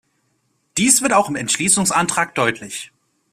[0.79, 2.91] Dies wird im Entschließungsantrag deutlich.